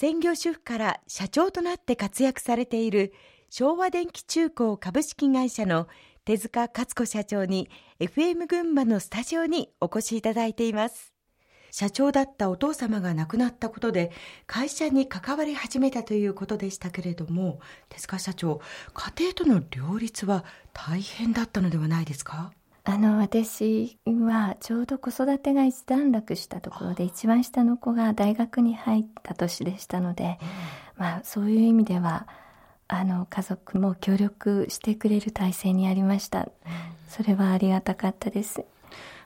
[0.00, 3.12] 専業主婦から社長となって活躍されている
[3.50, 5.88] 昭和電機中高株式会社の
[6.24, 7.68] 手塚勝子社長に
[8.00, 11.12] FM 群馬のスタジオにお越しいただいています。
[11.70, 14.10] 社長だったお父様が亡くなったことで
[14.46, 17.60] 会社に関わり始めたということでしたけれども
[17.90, 18.62] 手塚社長
[18.94, 22.52] 家庭との両立は大変だったのではないですか？
[22.84, 30.38] あの私はちょうど子育てが一段落したところで一番下の子が大学に入った年でしたので、
[30.96, 32.26] まあ、そういう意味では
[32.88, 36.48] あの家族も協力してくれる体制にありました、
[37.08, 38.64] それはありがたかったです。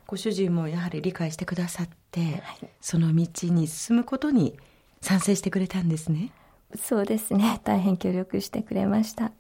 [0.07, 2.41] ご主人もやはり理解してくださって、はい、
[2.81, 4.59] その道に進むことに
[5.01, 6.31] 賛成してくれたんですね。
[6.77, 7.61] そうですね。
[7.65, 9.33] 大変協力してくれました。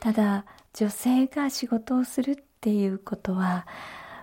[0.00, 3.64] ただ女性が仕事をするっていうことは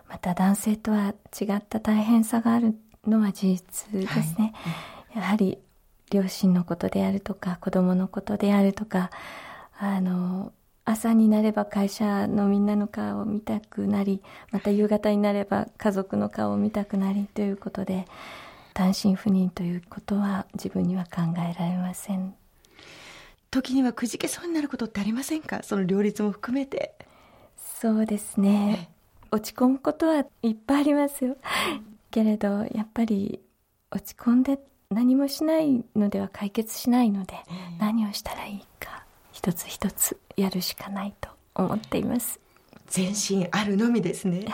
[0.10, 2.76] また男性とは違った大変さがある
[3.08, 4.54] のは事実ですね、
[5.14, 5.60] はい、やはり
[6.12, 9.12] 両親のことであるとか子供のことであるとか
[9.80, 10.52] あの
[10.84, 18.06] 朝になれば会社のみんなの顔を見たくなりまた夕方になれば家族の顔を見たくなりということで
[18.74, 22.36] 単身赴任ということは自分には考えられません。
[23.52, 25.62] 時にはくじけそうになることってありませんか？
[25.64, 26.94] その両立も含めて
[27.84, 28.90] そうですね。
[29.30, 31.36] 落ち込むことはいっぱいありますよ。
[32.12, 33.42] けれどやっぱり
[33.92, 34.58] 落ち込んで
[34.90, 37.34] 何もしないのでは解決しないので、
[37.82, 42.40] 何をしたらいいか一つ一つやるしかないと思っています。
[42.88, 44.46] 全身あるのみですね、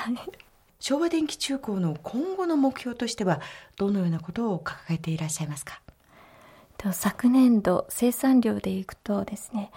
[0.80, 3.42] 昭和電機中高の今後の目標としては
[3.78, 5.82] どのようなことを掲げていらっしゃいますか？
[6.94, 9.70] 昨年度生産量でいくとですね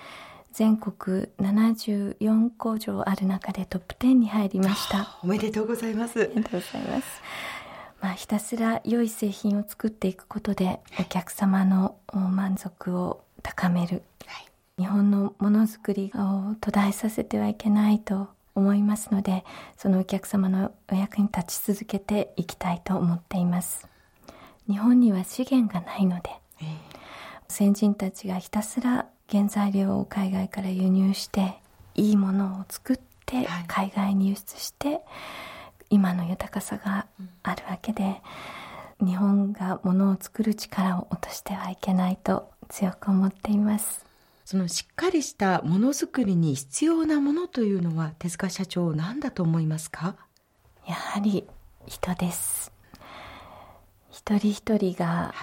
[0.53, 5.19] 全国74工場ある中でトップ10に入りました。
[5.23, 6.23] おめでとうございます。
[6.23, 7.23] ありがとうございます。
[8.03, 19.45] まあ、ひたすら良い製品を作っていくことでお客様の満足を高める、はい、日本のものづくりを途絶えさせてはいけないと思いますので
[19.79, 23.89] そのお客様のお役に立ち続けていきたいと思っています。
[24.69, 26.31] 日本には資源がないので、
[26.61, 26.69] えー、
[27.49, 31.61] 先人たちがひたすら原材料を海外から輸入して
[31.95, 32.97] いいものを作っ
[33.27, 35.03] て海外に輸出して、はい
[35.93, 37.07] 今の豊かさが
[37.43, 38.23] あるわけで、
[39.05, 44.07] 日本がものを作る力を落としてはいけないと強く思っています。
[44.47, 50.17] そのしっかりしたものづくりに必要なものというのは手塚社長何だと思いますか？
[50.89, 51.47] やはり
[51.87, 52.73] 人です。
[54.11, 55.35] 一人一人が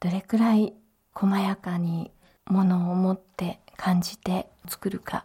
[0.00, 0.74] どれくらい
[1.12, 2.10] 細やかに
[2.46, 5.24] ものを持って感じて作るか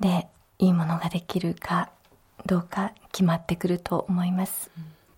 [0.00, 0.26] で
[0.58, 1.90] いいものができるか
[2.46, 4.70] どうか決まってくると思います、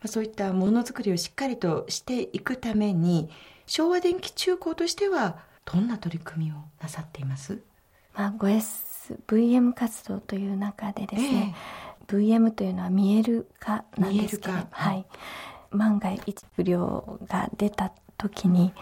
[0.03, 3.29] うん、そういったものづくりをしっかりとしていくために
[3.67, 7.61] 昭和電機中高としてはどんな取り組みをなさっています、
[8.15, 11.55] まあ、5SVM 活動という中でですね、
[12.09, 15.05] えー、VM というのは見える化なんですけど、はい、
[15.71, 18.73] 万が一不良が出た時に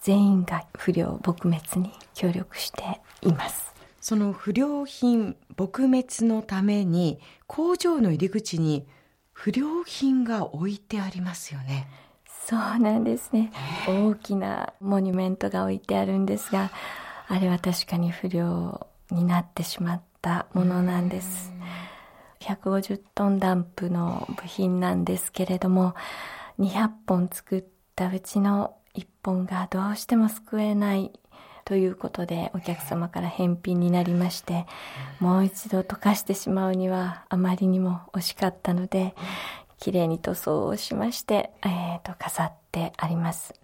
[0.00, 8.86] 全員が不良撲滅に協力していますその不良品撲滅のために工場の入り口に
[9.42, 11.88] 不良品が置いてありますよね。
[12.46, 13.50] そうなんですね。
[13.88, 16.70] 大きなモニュメントが置いてあるんですが、
[17.26, 21.52] あれは確かに不良になってしまったものなんです。
[22.40, 25.94] 150トンダンプの部品なんですけれども、
[26.58, 27.64] 200本作っ
[27.96, 31.12] たうちの1本がどうしても救えない
[31.64, 34.66] ということでお客様から返品になりまして、
[35.20, 39.14] もう一度溶かしてしまうにはあまりにも惜しかったので、
[39.78, 43.54] きれいに塗装をしまして、えー、と飾ってあります。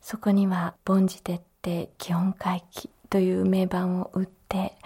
[0.00, 4.76] そこには、凡事徹底基本回帰という名板を打って、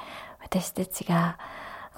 [0.41, 1.39] 私たちが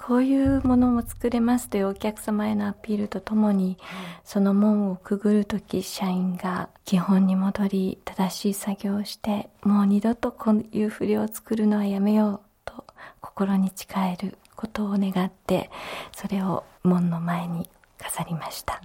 [0.09, 3.77] こういうものも作れますというお客様へのアピールとともに、
[4.23, 12.85] その門をくぐるとき社員が基本に戻り正しい作業をしてもう二度とこういう不良を作るのはやめようと
[13.21, 15.69] 心に誓えることを願って
[16.15, 17.69] それを門の前に
[17.99, 18.81] 飾りました、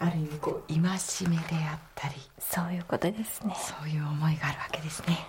[0.00, 0.78] うん、ある意味こう戒
[1.28, 2.14] めであったり。
[2.38, 3.56] そういうことですね。
[3.58, 5.26] そういう思いがあるわけですね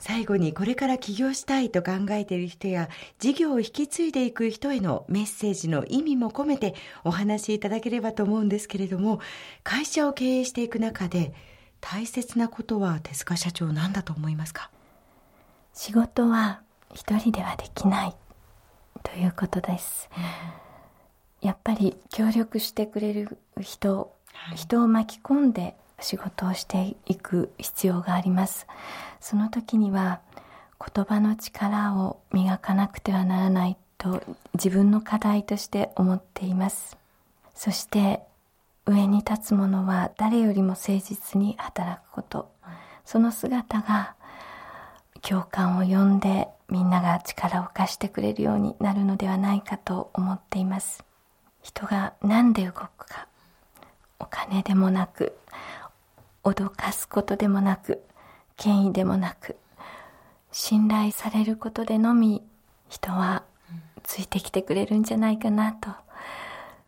[0.00, 2.88] 最後にこれから起業したいと考えている人や
[3.18, 6.74] 事業を引き継いでいく人へのメッセージの意味も込めて
[7.04, 9.20] お話しいただければと思うんですけれども
[9.62, 11.34] 会社を経営していく中で
[11.82, 14.70] 大切なことは手塚社長何だと思いますか？
[15.74, 16.62] 仕事は
[16.94, 18.16] 一人ではできない
[19.02, 20.10] ということです、
[21.40, 28.66] やっぱり協力してくれる人、はい、人を巻き込んで仕事をしていく必要があります。
[29.20, 30.20] その時には
[30.94, 34.22] 言葉の力を磨かなくてはならないと
[34.54, 36.96] 自分の課題として思っています。
[37.54, 38.22] そして
[38.86, 42.50] 上に立つ者は誰よりも誠実に働くこと。
[43.04, 44.14] その姿が
[45.22, 51.04] 共感を呼んでみんなが力を貸してくれるようになるのではないかと思っています。
[51.62, 53.26] 人が何で動くか
[54.18, 55.36] お金でもなく
[56.44, 58.02] 脅かすことでもなく
[58.56, 59.56] 権威でもなく
[60.52, 62.42] 信頼されることでのみ
[62.88, 63.44] 人は
[64.02, 65.90] ついてきてくれるんじゃないかなと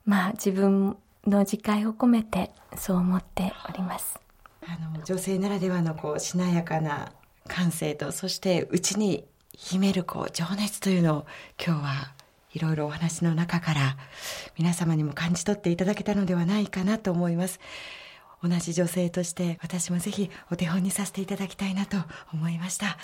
[0.05, 0.97] まあ自分
[1.27, 4.19] の自戒を込めてそう思っております
[4.67, 7.13] あの女性ならではのこうしなやかな
[7.47, 11.27] 感性とそして内に秘めるこう情熱というのを
[11.65, 12.13] 今日は
[12.55, 13.97] いろいろお話の中から
[14.59, 17.61] 皆様にも感じ取っていただけたのではないかなと思います。
[18.43, 21.97] 同じ女性として私もぜひお手本にさせていただきたいなと
[22.33, 22.99] 思いました、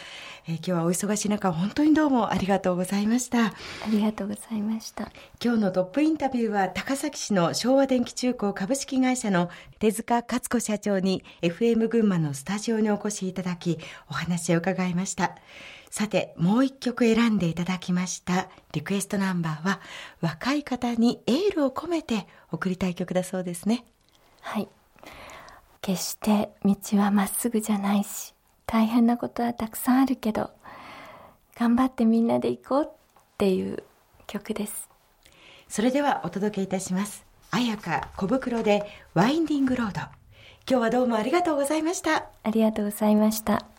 [0.47, 3.53] えー、今日はお忙しい中本当にどうもありがとうございましたあ
[3.91, 5.11] りがとうございました
[5.43, 9.49] 今日のトップインタビューは高崎市の昭和電気中高株式会社の
[9.79, 13.79] 手塚勝子社長に FM 群馬のスタジオにお越しいただき
[14.11, 15.37] お話を伺いました
[15.91, 19.81] さて、もう一曲選んでいただきましたリクエストナンバーは
[20.21, 23.85] 若い方にエールを込めて送りたい曲だそうですね。
[24.41, 24.69] はい。
[25.89, 28.35] 決して道はまっすぐじゃないし、
[28.67, 30.51] 大変なことはたくさんあるけど、
[31.59, 32.91] 頑張ってみんなで行こうっ
[33.39, 33.83] ていう
[34.27, 34.91] 曲です。
[35.67, 37.25] それではお届けいたします。
[37.51, 40.01] 綾香小袋でワインディングロード。
[40.01, 40.11] 今
[40.67, 42.27] 日はどうもありがとうございました。
[42.43, 43.78] ありがとうございました。